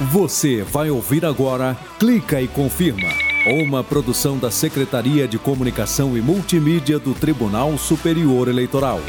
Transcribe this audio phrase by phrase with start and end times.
[0.00, 3.08] Você vai ouvir agora Clica e Confirma,
[3.46, 9.00] uma produção da Secretaria de Comunicação e Multimídia do Tribunal Superior Eleitoral.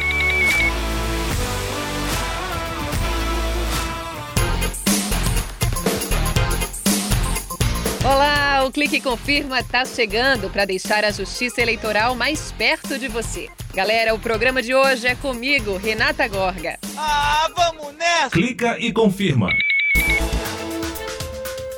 [8.04, 13.08] Olá, o Clique e Confirma está chegando para deixar a justiça eleitoral mais perto de
[13.08, 13.48] você.
[13.76, 16.80] Galera, o programa de hoje é comigo, Renata Gorga.
[16.98, 18.32] Ah, vamos nessa!
[18.32, 19.50] Clica e confirma.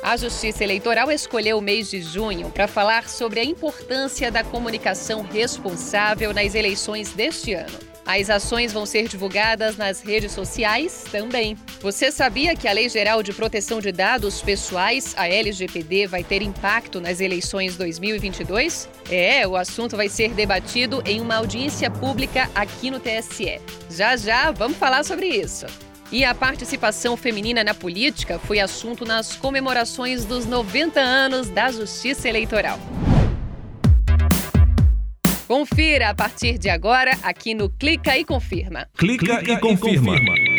[0.02, 5.22] A Justiça Eleitoral escolheu o mês de junho para falar sobre a importância da comunicação
[5.22, 7.78] responsável nas eleições deste ano.
[8.04, 11.56] As ações vão ser divulgadas nas redes sociais também.
[11.80, 16.42] Você sabia que a Lei Geral de Proteção de Dados Pessoais, a LGPD, vai ter
[16.42, 18.88] impacto nas eleições 2022?
[19.08, 23.60] É, o assunto vai ser debatido em uma audiência pública aqui no TSE.
[23.88, 25.66] Já já vamos falar sobre isso.
[26.12, 32.28] E a participação feminina na política foi assunto nas comemorações dos 90 anos da Justiça
[32.28, 32.78] Eleitoral.
[35.48, 38.86] Confira a partir de agora aqui no Clica e Confirma.
[38.94, 40.16] Clica, Clica e, confirma.
[40.16, 40.52] e confirma.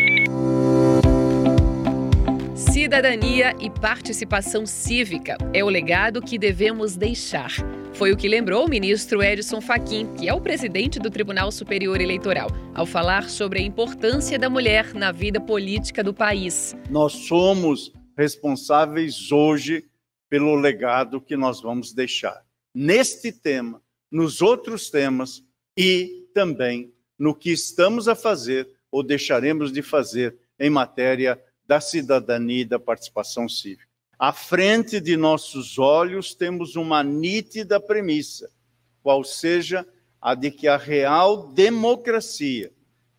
[2.56, 7.52] Cidadania e participação cívica é o legado que devemos deixar.
[7.96, 12.02] Foi o que lembrou o ministro Edson Fachin, que é o presidente do Tribunal Superior
[12.02, 16.76] Eleitoral, ao falar sobre a importância da mulher na vida política do país.
[16.90, 19.86] Nós somos responsáveis hoje
[20.28, 22.44] pelo legado que nós vamos deixar.
[22.74, 23.80] Neste tema,
[24.12, 25.44] nos outros temas
[25.78, 32.62] e também no que estamos a fazer ou deixaremos de fazer em matéria da cidadania
[32.62, 33.93] e da participação cívica.
[34.18, 38.50] À frente de nossos olhos temos uma nítida premissa,
[39.02, 39.86] qual seja
[40.22, 42.72] a de que a real democracia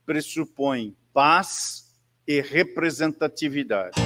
[0.06, 1.84] pressupõe paz
[2.26, 4.00] e representatividade.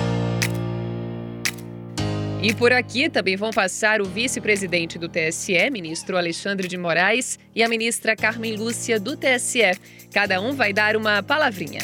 [2.41, 7.65] E por aqui também vão passar o vice-presidente do TSE, ministro Alexandre de Moraes, e
[7.65, 9.77] a ministra Carmen Lúcia, do TSE.
[10.13, 11.81] Cada um vai dar uma palavrinha.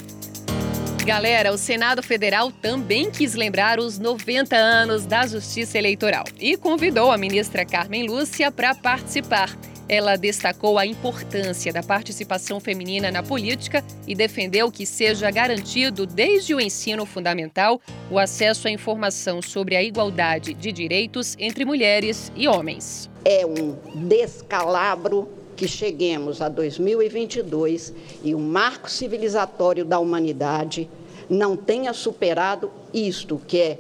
[1.05, 7.13] Galera, o Senado Federal também quis lembrar os 90 anos da Justiça Eleitoral e convidou
[7.13, 9.55] a ministra Carmen Lúcia para participar.
[9.87, 16.55] Ela destacou a importância da participação feminina na política e defendeu que seja garantido, desde
[16.55, 22.49] o ensino fundamental, o acesso à informação sobre a igualdade de direitos entre mulheres e
[22.49, 23.11] homens.
[23.27, 23.77] É um
[24.09, 27.93] descalabro que cheguemos a 2022
[28.23, 30.89] e o marco civilizatório da humanidade
[31.29, 33.79] não tenha superado isto, que é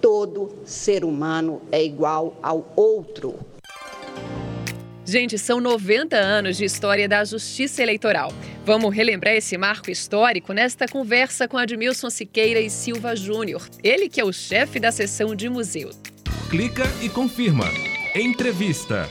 [0.00, 3.34] todo ser humano é igual ao outro.
[5.04, 8.30] Gente, são 90 anos de história da Justiça Eleitoral.
[8.64, 13.66] Vamos relembrar esse marco histórico nesta conversa com Admilson Siqueira e Silva Júnior.
[13.82, 15.90] Ele que é o chefe da seção de museu.
[16.50, 17.64] Clica e confirma.
[18.14, 19.08] Entrevista.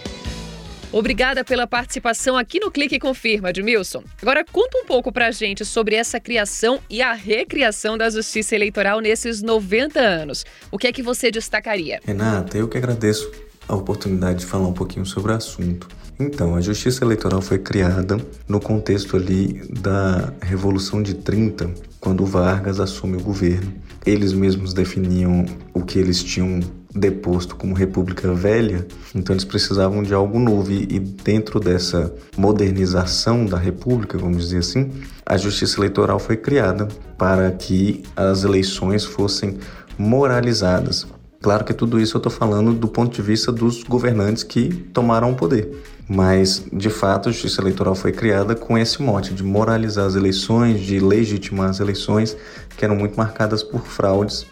[0.91, 4.03] Obrigada pela participação aqui no Clique Confirma, Edmilson.
[4.21, 9.01] Agora conta um pouco pra gente sobre essa criação e a recriação da Justiça Eleitoral
[9.01, 10.45] nesses 90 anos.
[10.71, 11.99] O que é que você destacaria?
[12.05, 13.29] Renata, eu que agradeço
[13.67, 15.89] a oportunidade de falar um pouquinho sobre o assunto.
[16.17, 22.79] Então, a Justiça Eleitoral foi criada no contexto ali da Revolução de 30, quando Vargas
[22.79, 23.73] assume o governo.
[24.05, 26.61] Eles mesmos definiam o que eles tinham
[26.97, 33.57] deposto como República Velha, então eles precisavam de algo novo e dentro dessa modernização da
[33.57, 34.91] República, vamos dizer assim,
[35.25, 36.87] a Justiça Eleitoral foi criada
[37.17, 39.57] para que as eleições fossem
[39.97, 41.07] moralizadas.
[41.41, 45.31] Claro que tudo isso eu estou falando do ponto de vista dos governantes que tomaram
[45.31, 45.83] o poder.
[46.09, 50.79] Mas, de fato, a justiça eleitoral foi criada com esse mote de moralizar as eleições,
[50.79, 52.35] de legitimar as eleições,
[52.75, 54.45] que eram muito marcadas por fraudes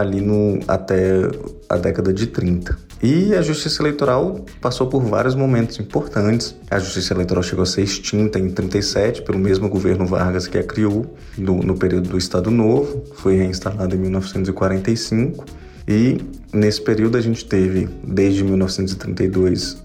[0.00, 1.28] ali no até
[1.68, 2.88] a década de 30.
[3.02, 6.56] E a justiça eleitoral passou por vários momentos importantes.
[6.68, 10.64] A justiça eleitoral chegou a ser extinta em 37 pelo mesmo governo Vargas que a
[10.64, 15.44] criou no, no período do Estado Novo, foi reinstalada em 1945.
[15.86, 16.18] E
[16.52, 19.82] nesse período a gente teve, desde 1932,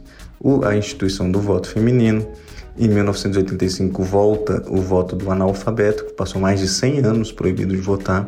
[0.65, 2.27] a instituição do voto feminino.
[2.75, 7.81] Em 1985 volta o voto do analfabeto, que passou mais de 100 anos proibido de
[7.81, 8.25] votar.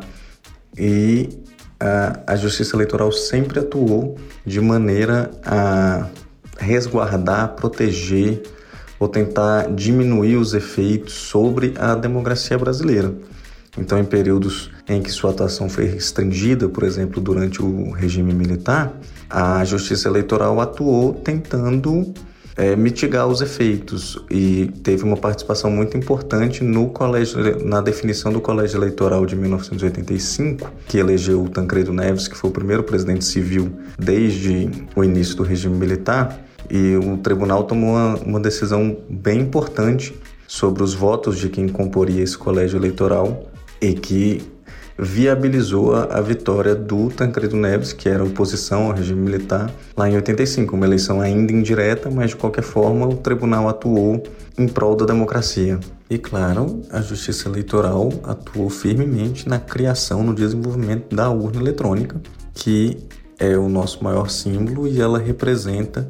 [0.78, 1.28] E
[1.78, 6.06] a, Justiça Eleitoral sempre atuou de maneira a
[6.58, 8.42] resguardar, proteger
[8.98, 13.14] ou tentar diminuir os efeitos sobre a democracia brasileira.
[13.78, 18.98] Então, em períodos em que sua atuação foi restringida, por exemplo, durante o regime militar,
[19.28, 22.14] a Justiça Eleitoral atuou tentando
[22.56, 28.40] é, mitigar os efeitos e teve uma participação muito importante no colégio, na definição do
[28.40, 33.70] colégio eleitoral de 1985, que elegeu o Tancredo Neves, que foi o primeiro presidente civil
[33.98, 36.40] desde o início do regime militar.
[36.70, 40.14] E o tribunal tomou uma, uma decisão bem importante
[40.48, 43.50] sobre os votos de quem comporia esse colégio eleitoral
[43.80, 44.42] e que
[44.98, 50.74] viabilizou a, vitória do Tancredo Neves, que era oposição ao regime militar, lá em 85,
[50.74, 54.22] uma eleição ainda indireta, mas de qualquer forma o tribunal atuou
[54.56, 55.78] em prol da democracia.
[56.08, 62.20] E claro, a Justiça Eleitoral atuou firmemente na criação, no desenvolvimento da urna eletrônica,
[62.54, 62.96] que
[63.38, 66.08] é o nosso maior símbolo e ela representa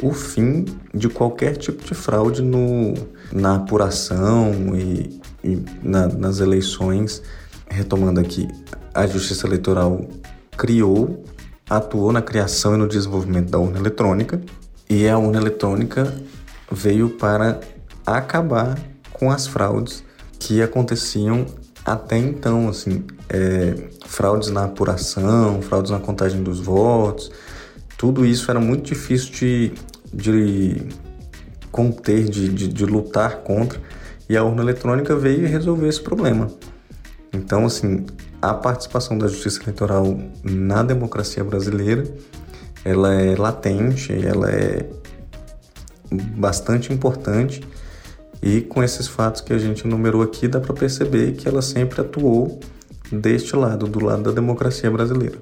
[0.00, 0.64] o fim
[0.94, 2.94] de qualquer tipo de fraude no,
[3.32, 7.22] na apuração e, e na, nas eleições
[7.70, 8.48] retomando aqui,
[8.94, 10.06] a Justiça Eleitoral
[10.56, 11.24] criou,
[11.68, 14.40] atuou na criação e no desenvolvimento da urna eletrônica,
[14.88, 16.14] e a urna eletrônica
[16.70, 17.60] veio para
[18.06, 18.78] acabar
[19.12, 20.02] com as fraudes
[20.38, 21.46] que aconteciam
[21.84, 27.30] até então, assim, é, fraudes na apuração, fraudes na contagem dos votos,
[27.96, 29.72] tudo isso era muito difícil de,
[30.12, 30.88] de
[31.72, 33.80] conter, de, de, de lutar contra,
[34.28, 36.48] e a urna eletrônica veio resolver esse problema.
[37.38, 38.04] Então, assim,
[38.42, 42.04] a participação da justiça eleitoral na democracia brasileira,
[42.84, 44.84] ela é latente, ela é
[46.36, 47.62] bastante importante
[48.42, 52.00] e com esses fatos que a gente enumerou aqui dá para perceber que ela sempre
[52.00, 52.58] atuou
[53.12, 55.38] deste lado, do lado da democracia brasileira.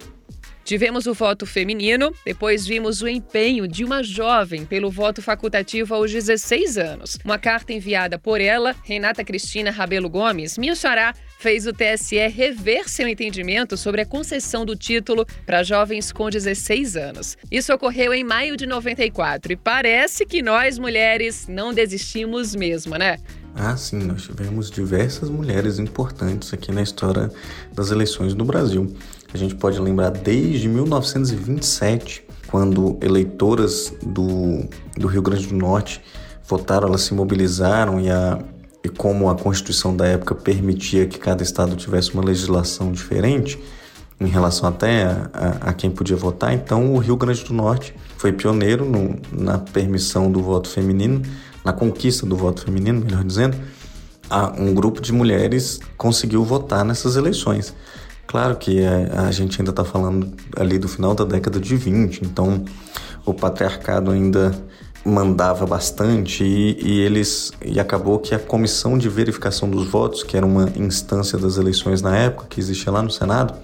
[0.66, 6.10] Tivemos o voto feminino, depois vimos o empenho de uma jovem pelo voto facultativo aos
[6.10, 7.16] 16 anos.
[7.24, 12.88] Uma carta enviada por ela, Renata Cristina Rabelo Gomes, minha xará, fez o TSE rever
[12.88, 17.38] seu entendimento sobre a concessão do título para jovens com 16 anos.
[17.48, 23.18] Isso ocorreu em maio de 94 e parece que nós mulheres não desistimos mesmo, né?
[23.54, 27.30] Ah, sim, nós tivemos diversas mulheres importantes aqui na história
[27.72, 28.94] das eleições no Brasil.
[29.32, 34.64] A gente pode lembrar desde 1927, quando eleitoras do,
[34.96, 36.00] do Rio Grande do Norte
[36.48, 38.38] votaram, elas se mobilizaram e, a,
[38.84, 43.58] e como a Constituição da época permitia que cada estado tivesse uma legislação diferente
[44.20, 47.94] em relação até a, a, a quem podia votar, então o Rio Grande do Norte
[48.16, 51.20] foi pioneiro no, na permissão do voto feminino,
[51.64, 53.58] na conquista do voto feminino, melhor dizendo,
[54.58, 57.74] um grupo de mulheres conseguiu votar nessas eleições.
[58.26, 62.24] Claro que a, a gente ainda está falando ali do final da década de 20,
[62.24, 62.64] então
[63.24, 64.52] o patriarcado ainda
[65.04, 70.36] mandava bastante e, e, eles e acabou que a comissão de verificação dos votos, que
[70.36, 73.54] era uma instância das eleições na época que existia lá no Senado,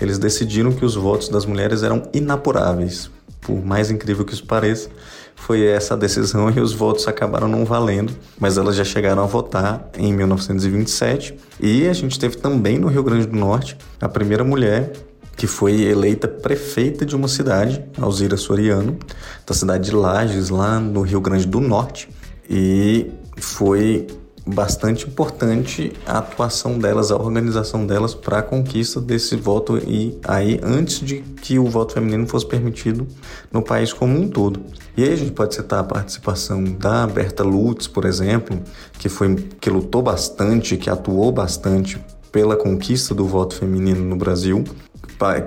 [0.00, 3.10] eles decidiram que os votos das mulheres eram inapuráveis.
[3.42, 4.88] Por mais incrível que isso pareça,
[5.36, 9.88] foi essa decisão e os votos acabaram não valendo, mas elas já chegaram a votar
[9.96, 11.38] em 1927.
[11.60, 14.92] E a gente teve também no Rio Grande do Norte a primeira mulher
[15.36, 18.98] que foi eleita prefeita de uma cidade, Alzira Soriano,
[19.46, 22.08] da cidade de Lages, lá no Rio Grande do Norte.
[22.48, 24.06] E foi
[24.46, 30.60] bastante importante a atuação delas, a organização delas para a conquista desse voto e aí
[30.62, 33.06] antes de que o voto feminino fosse permitido
[33.50, 34.62] no país como um todo.
[34.96, 38.62] E aí a gente pode citar a participação da Berta Lutz, por exemplo,
[38.98, 42.00] que foi que lutou bastante, que atuou bastante
[42.30, 44.62] pela conquista do voto feminino no Brasil,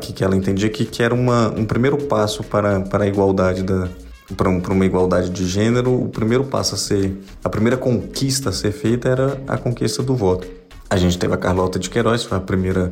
[0.02, 3.64] que, que ela entendia que, que era uma, um primeiro passo para, para a igualdade
[3.64, 3.88] da,
[4.36, 8.72] para uma igualdade de gênero, o primeiro passo a ser, a primeira conquista a ser
[8.72, 10.48] feita era a conquista do voto.
[10.90, 12.92] A gente teve a Carlota de Queiroz, foi a primeira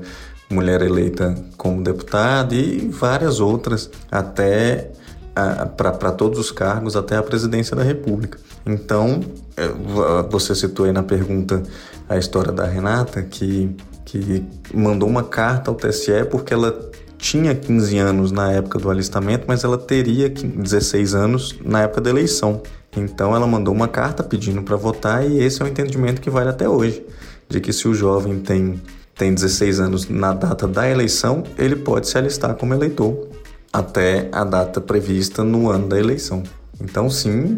[0.49, 4.91] mulher eleita como deputada e várias outras até
[5.75, 8.39] para todos os cargos até a presidência da República.
[8.65, 9.21] Então,
[9.55, 9.67] é,
[10.29, 11.61] você citou aí na pergunta
[12.09, 17.97] a história da Renata, que, que mandou uma carta ao TSE porque ela tinha 15
[17.97, 22.61] anos na época do alistamento, mas ela teria 16 anos na época da eleição.
[22.95, 26.49] Então ela mandou uma carta pedindo para votar e esse é o entendimento que vale
[26.49, 27.05] até hoje,
[27.49, 28.81] de que se o jovem tem
[29.17, 33.27] tem 16 anos na data da eleição, ele pode se alistar como eleitor
[33.73, 36.43] até a data prevista no ano da eleição.
[36.79, 37.57] Então, sim,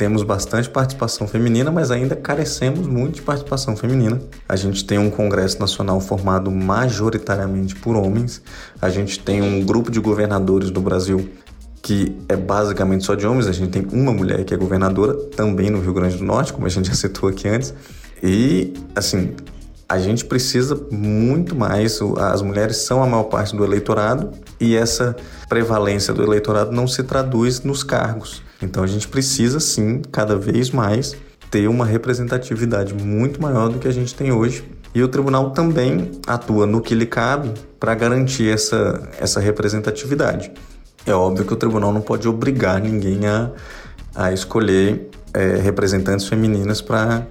[0.00, 4.18] temos bastante participação feminina, mas ainda carecemos muito de participação feminina.
[4.48, 8.40] A gente tem um Congresso Nacional formado majoritariamente por homens,
[8.80, 11.28] a gente tem um grupo de governadores do Brasil
[11.82, 15.68] que é basicamente só de homens, a gente tem uma mulher que é governadora, também
[15.68, 17.74] no Rio Grande do Norte, como a gente já citou aqui antes.
[18.22, 19.34] E, assim,
[19.86, 25.14] a gente precisa muito mais, as mulheres são a maior parte do eleitorado e essa
[25.46, 30.70] prevalência do eleitorado não se traduz nos cargos Então a gente precisa sim, cada vez
[30.70, 31.16] mais,
[31.50, 34.64] ter uma representatividade muito maior do que a gente tem hoje.
[34.94, 40.52] E o tribunal também atua no que lhe cabe para garantir essa, essa representatividade.
[41.06, 43.50] É óbvio que o tribunal não pode obrigar ninguém a,
[44.14, 47.26] a escolher é, representantes femininas para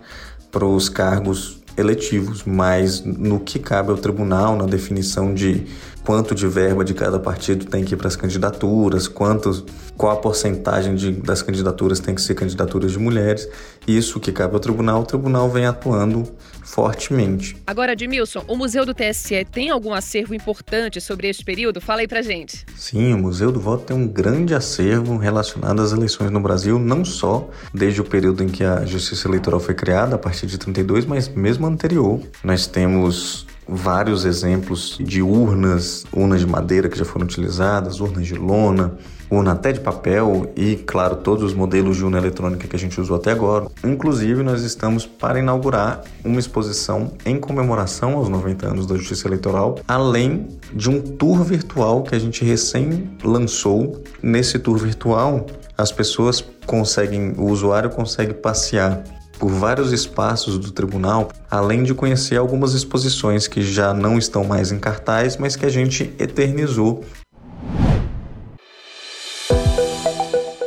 [0.66, 5.66] os cargos eletivos, mas no que cabe ao tribunal, na definição de
[6.10, 9.64] quanto de verba de cada partido tem que ir para as candidaturas, quantos,
[9.96, 13.48] qual a porcentagem de, das candidaturas tem que ser candidaturas de mulheres.
[13.88, 16.28] Isso que cabe ao tribunal, o tribunal vem atuando
[16.64, 17.56] fortemente.
[17.68, 21.80] Agora, Edmilson, o Museu do TSE tem algum acervo importante sobre este período?
[21.80, 22.66] Fala aí pra gente.
[22.76, 27.06] Sim, o Museu do Voto tem um grande acervo relacionado às eleições no Brasil, não
[27.06, 31.06] só desde o período em que a Justiça Eleitoral foi criada, a partir de 32,
[31.06, 32.20] mas mesmo anterior.
[32.44, 38.36] Nós temos vários exemplos de urnas, urnas de madeira que já foram utilizadas, urnas de
[38.36, 38.98] lona,
[39.30, 43.00] urna até de papel e, claro, todos os modelos de urna eletrônica que a gente
[43.00, 43.68] usou até agora.
[43.84, 49.80] Inclusive, nós estamos para inaugurar uma exposição em comemoração aos 90 anos da Justiça Eleitoral,
[49.88, 54.02] além de um tour virtual que a gente recém lançou.
[54.22, 55.46] Nesse tour virtual,
[55.78, 59.04] as pessoas conseguem, o usuário consegue passear
[59.40, 64.72] por vários espaços do tribunal, além de conhecer algumas exposições que já não estão mais
[64.72, 67.04] em cartaz, mas que a gente eternizou.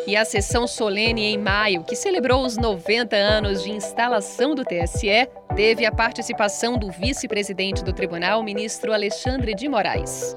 [0.06, 5.28] E a sessão solene em maio, que celebrou os 90 anos de instalação do TSE,
[5.54, 10.34] teve a participação do vice-presidente do tribunal, ministro Alexandre de Moraes.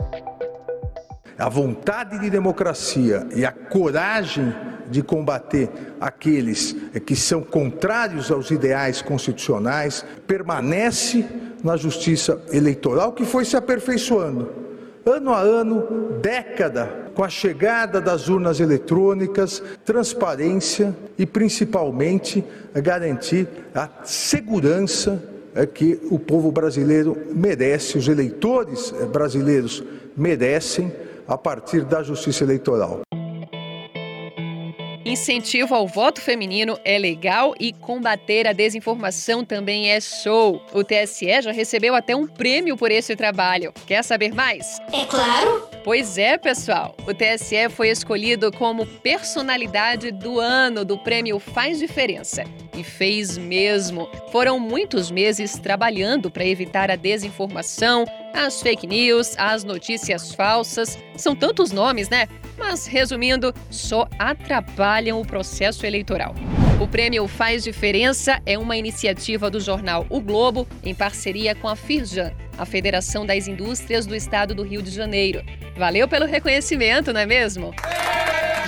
[1.38, 4.54] A vontade de democracia e a coragem
[4.90, 6.76] de combater aqueles
[7.06, 11.26] que são contrários aos ideais constitucionais, permanece
[11.64, 14.66] na justiça eleitoral que foi se aperfeiçoando
[15.06, 23.88] ano a ano, década, com a chegada das urnas eletrônicas, transparência e principalmente garantir a
[24.04, 25.22] segurança
[25.74, 29.84] que o povo brasileiro merece, os eleitores brasileiros
[30.18, 30.92] merecem
[31.28, 33.02] a partir da justiça eleitoral.
[35.06, 40.60] Incentivo ao voto feminino é legal e combater a desinformação também é show.
[40.74, 43.72] O TSE já recebeu até um prêmio por esse trabalho.
[43.86, 44.80] Quer saber mais?
[44.92, 45.70] É claro!
[45.84, 46.96] Pois é, pessoal.
[47.08, 52.44] O TSE foi escolhido como personalidade do ano do prêmio Faz Diferença.
[52.78, 54.10] E fez mesmo.
[54.32, 60.98] Foram muitos meses trabalhando para evitar a desinformação, as fake news, as notícias falsas.
[61.16, 62.28] São tantos nomes, né?
[62.58, 66.34] mas, resumindo, só atrapalham o processo eleitoral.
[66.80, 71.76] O prêmio Faz Diferença é uma iniciativa do jornal O Globo, em parceria com a
[71.76, 75.44] Firjan, a Federação das Indústrias do Estado do Rio de Janeiro.
[75.78, 77.74] Valeu pelo reconhecimento, não é mesmo?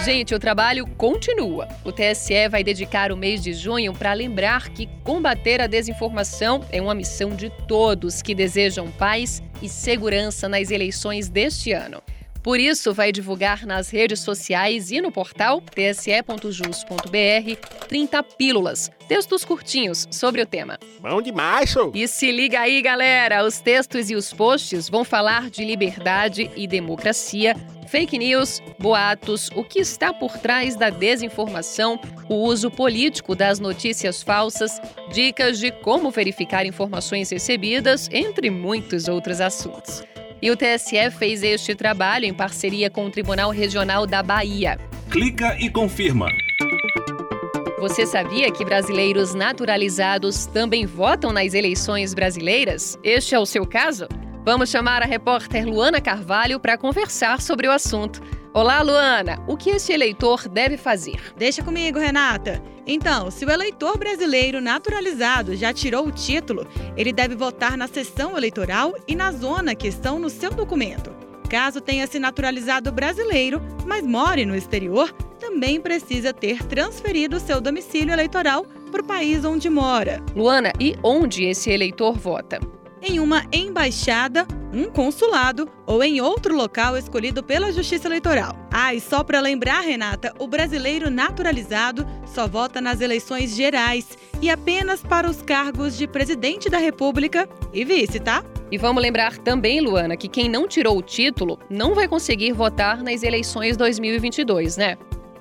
[0.04, 1.68] Gente, o trabalho continua.
[1.84, 6.82] O TSE vai dedicar o mês de junho para lembrar que combater a desinformação é
[6.82, 12.02] uma missão de todos que desejam paz e segurança nas eleições deste ano.
[12.48, 20.08] Por isso, vai divulgar nas redes sociais e no portal tse.jus.br 30 pílulas, textos curtinhos
[20.10, 20.80] sobre o tema.
[21.02, 21.92] Bom demais, show!
[21.94, 23.44] E se liga aí, galera!
[23.44, 27.54] Os textos e os posts vão falar de liberdade e democracia,
[27.90, 32.00] fake news, boatos, o que está por trás da desinformação,
[32.30, 34.80] o uso político das notícias falsas,
[35.12, 40.02] dicas de como verificar informações recebidas, entre muitos outros assuntos.
[40.42, 44.80] E o TSE fez este trabalho em parceria com o Tribunal Regional da Bahia.
[45.10, 46.28] Clica e confirma.
[47.80, 52.98] Você sabia que brasileiros naturalizados também votam nas eleições brasileiras?
[53.04, 54.08] Este é o seu caso?
[54.44, 58.22] Vamos chamar a repórter Luana Carvalho para conversar sobre o assunto.
[58.54, 59.44] Olá, Luana.
[59.46, 61.34] O que esse eleitor deve fazer?
[61.38, 62.62] Deixa comigo, Renata.
[62.88, 68.38] Então, se o eleitor brasileiro naturalizado já tirou o título, ele deve votar na sessão
[68.38, 71.14] eleitoral e na zona que estão no seu documento.
[71.50, 78.14] Caso tenha se naturalizado brasileiro, mas more no exterior, também precisa ter transferido seu domicílio
[78.14, 80.24] eleitoral para o país onde mora.
[80.36, 82.60] Luana, e onde esse eleitor vota?
[83.02, 88.56] Em uma embaixada, um consulado ou em outro local escolhido pela Justiça Eleitoral.
[88.72, 94.50] Ah, e só para lembrar, Renata, o brasileiro naturalizado só vota nas eleições gerais e
[94.50, 98.44] apenas para os cargos de presidente da República e vice, tá?
[98.70, 103.02] E vamos lembrar também, Luana, que quem não tirou o título não vai conseguir votar
[103.02, 104.98] nas eleições 2022, né?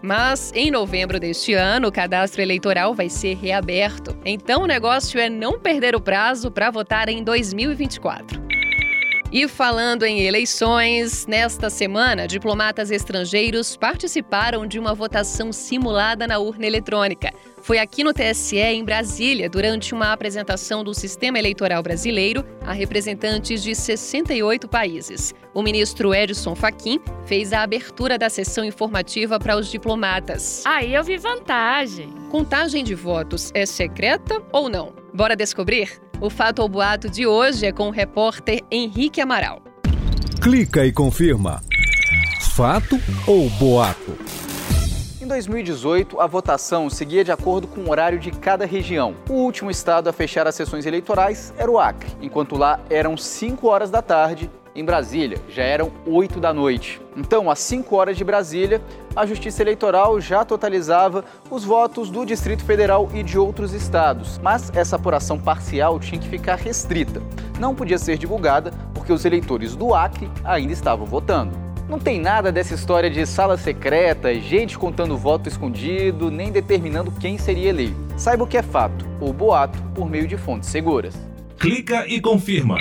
[0.06, 4.16] Mas em novembro deste ano, o cadastro eleitoral vai ser reaberto.
[4.24, 8.40] Então o negócio é não perder o prazo para votar em 2024.
[9.32, 16.64] E falando em eleições, nesta semana, diplomatas estrangeiros participaram de uma votação simulada na urna
[16.64, 17.32] eletrônica.
[17.60, 23.64] Foi aqui no TSE, em Brasília, durante uma apresentação do sistema eleitoral brasileiro a representantes
[23.64, 25.34] de 68 países.
[25.52, 30.62] O ministro Edson Fachin fez a abertura da sessão informativa para os diplomatas.
[30.64, 32.10] Aí eu vi vantagem.
[32.30, 34.94] Contagem de votos é secreta ou não?
[35.12, 36.00] Bora descobrir?
[36.18, 39.60] O Fato ou Boato de hoje é com o repórter Henrique Amaral.
[40.40, 41.62] Clica e confirma.
[42.54, 44.16] Fato ou boato?
[45.20, 49.14] Em 2018, a votação seguia de acordo com o horário de cada região.
[49.28, 53.68] O último estado a fechar as sessões eleitorais era o Acre, enquanto lá eram 5
[53.68, 57.00] horas da tarde em Brasília, já eram 8 da noite.
[57.16, 58.80] Então, às 5 horas de Brasília,
[59.16, 64.38] a Justiça Eleitoral já totalizava os votos do Distrito Federal e de outros estados.
[64.42, 67.22] Mas essa apuração parcial tinha que ficar restrita.
[67.58, 71.56] Não podia ser divulgada porque os eleitores do Acre ainda estavam votando.
[71.88, 77.38] Não tem nada dessa história de sala secreta, gente contando voto escondido, nem determinando quem
[77.38, 77.96] seria eleito.
[78.16, 81.14] Saiba o que é fato ou boato por meio de fontes seguras.
[81.58, 82.76] Clica e confirma.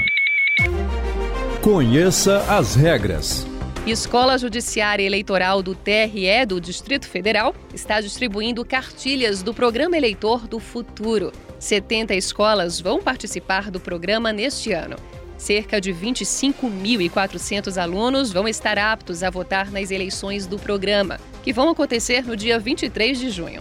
[1.66, 3.44] Conheça as regras.
[3.88, 10.60] Escola Judiciária Eleitoral do TRE do Distrito Federal está distribuindo cartilhas do Programa Eleitor do
[10.60, 11.32] Futuro.
[11.58, 14.96] 70 escolas vão participar do programa neste ano.
[15.40, 21.70] Cerca de 25.400 alunos vão estar aptos a votar nas eleições do programa, que vão
[21.70, 23.60] acontecer no dia 23 de junho.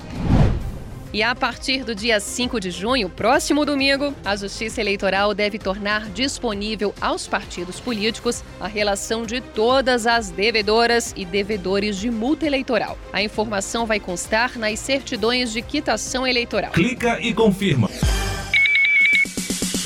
[1.14, 6.11] E a partir do dia 5 de junho, próximo domingo, a Justiça Eleitoral deve tornar
[6.11, 12.99] disponível aos partidos políticos a relação de todas as devedoras e devedores de multa eleitoral.
[13.12, 16.73] A informação vai constar nas certidões de quitação eleitoral.
[16.73, 17.88] Clica e confirma.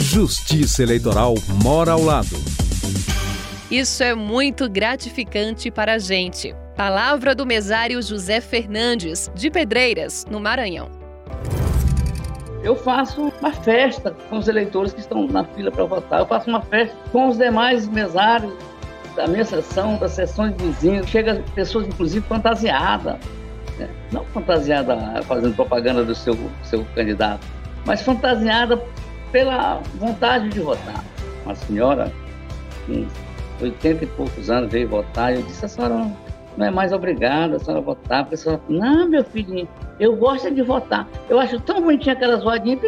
[0.00, 2.42] Justiça Eleitoral mora ao lado.
[3.70, 6.54] Isso é muito gratificante para a gente.
[6.74, 10.97] Palavra do mesário José Fernandes, de Pedreiras, no Maranhão
[12.62, 16.20] eu faço uma festa com os eleitores que estão na fila para votar.
[16.20, 18.52] Eu faço uma festa com os demais mesários
[19.14, 21.08] da minha sessão, das sessões de vizinhos.
[21.08, 23.16] Chega pessoas, inclusive, fantasiadas.
[23.78, 23.88] Né?
[24.10, 27.46] Não fantasiada fazendo propaganda do seu, seu candidato,
[27.86, 28.82] mas fantasiada
[29.30, 31.04] pela vontade de votar.
[31.44, 32.12] Uma senhora
[32.86, 33.06] com
[33.60, 36.16] 80 e poucos anos veio votar e eu disse, a senhora não
[36.58, 38.22] não é mais obrigada a senhora votar.
[38.22, 39.68] A pessoa, não, meu filhinho,
[40.00, 41.08] eu gosto de votar.
[41.30, 42.80] Eu acho tão bonitinho aquelas rodinhas.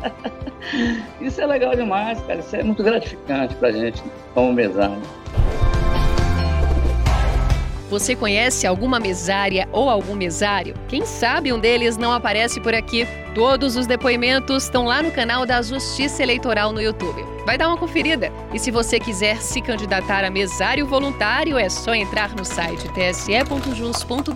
[1.20, 2.40] Isso é legal demais, cara.
[2.40, 4.96] Isso é muito gratificante pra gente, como mesário.
[7.92, 10.74] Você conhece alguma mesária ou algum mesário?
[10.88, 13.06] Quem sabe um deles não aparece por aqui?
[13.34, 17.22] Todos os depoimentos estão lá no canal da Justiça Eleitoral no YouTube.
[17.44, 18.32] Vai dar uma conferida.
[18.54, 24.32] E se você quiser se candidatar a mesário voluntário, é só entrar no site tse.jus.br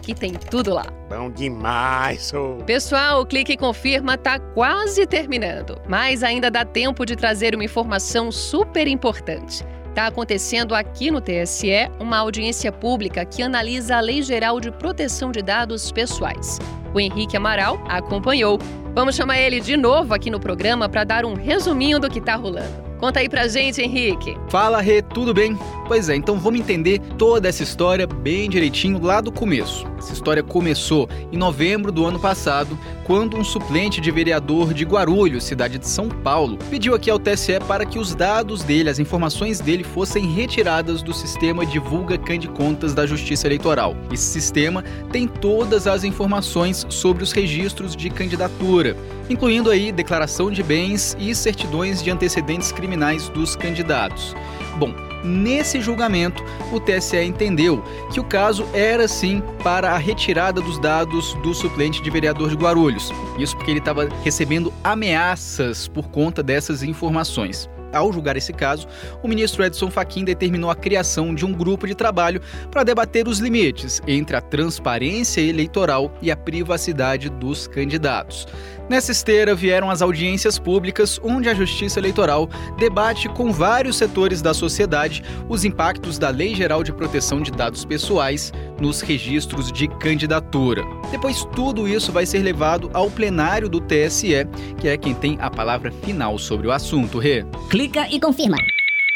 [0.00, 0.86] que tem tudo lá.
[1.08, 2.32] Bom demais!
[2.32, 2.62] Oh.
[2.62, 8.30] Pessoal, o Clique Confirma tá quase terminando, mas ainda dá tempo de trazer uma informação
[8.30, 9.64] super importante.
[9.94, 15.30] Está acontecendo aqui no TSE uma audiência pública que analisa a Lei Geral de Proteção
[15.30, 16.58] de Dados Pessoais.
[16.92, 18.58] O Henrique Amaral acompanhou.
[18.92, 22.34] Vamos chamar ele de novo aqui no programa para dar um resuminho do que está
[22.34, 22.82] rolando.
[22.98, 24.36] Conta aí pra gente, Henrique.
[24.48, 25.56] Fala, Rê, tudo bem?
[25.86, 29.86] Pois é, então vamos entender toda essa história bem direitinho lá do começo.
[29.98, 35.44] Essa história começou em novembro do ano passado, quando um suplente de vereador de Guarulhos,
[35.44, 39.60] cidade de São Paulo, pediu aqui ao TSE para que os dados dele, as informações
[39.60, 42.18] dele, fossem retiradas do sistema Divulga
[42.56, 43.94] Contas da Justiça Eleitoral.
[44.10, 48.96] Esse sistema tem todas as informações sobre os registros de candidatura,
[49.28, 54.34] incluindo aí declaração de bens e certidões de antecedentes criminais dos candidatos.
[54.78, 57.82] Bom, nesse julgamento, o TSE entendeu
[58.12, 62.56] que o caso era sim para a retirada dos dados do suplente de vereador de
[62.56, 63.10] Guarulhos.
[63.38, 67.68] Isso porque ele estava recebendo ameaças por conta dessas informações.
[67.94, 68.88] Ao julgar esse caso,
[69.22, 73.38] o ministro Edson Fachin determinou a criação de um grupo de trabalho para debater os
[73.38, 78.48] limites entre a transparência eleitoral e a privacidade dos candidatos.
[78.88, 84.52] Nessa esteira vieram as audiências públicas, onde a Justiça Eleitoral debate com vários setores da
[84.52, 90.82] sociedade os impactos da Lei Geral de Proteção de Dados Pessoais nos registros de candidatura.
[91.10, 94.46] Depois, tudo isso vai ser levado ao plenário do TSE,
[94.78, 97.18] que é quem tem a palavra final sobre o assunto.
[97.18, 97.44] Rê.
[97.70, 98.56] Clica e confirma.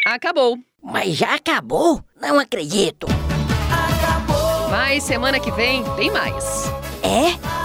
[0.06, 0.56] Acabou.
[0.82, 2.02] Mas já acabou?
[2.20, 3.06] Não acredito.
[3.70, 4.70] Acabou.
[4.70, 6.72] Mas semana que vem tem mais.
[7.02, 7.57] É?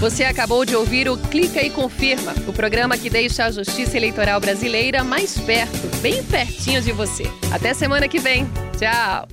[0.00, 4.40] Você acabou de ouvir o Clica e Confirma, o programa que deixa a justiça eleitoral
[4.40, 7.24] brasileira mais perto, bem pertinho de você.
[7.52, 8.48] Até semana que vem.
[8.78, 9.28] Tchau.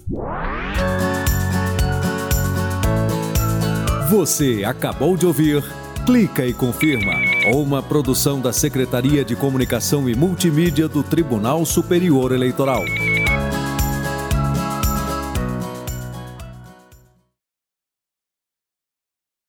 [4.10, 5.64] Você acabou de ouvir
[6.06, 7.14] Clica e Confirma,
[7.54, 12.84] uma produção da Secretaria de Comunicação e Multimídia do Tribunal Superior Eleitoral.